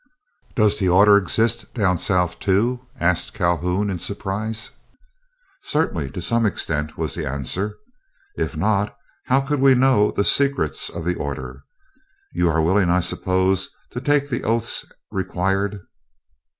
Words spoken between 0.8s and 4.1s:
order exist down South, too?" asked Calhoun, in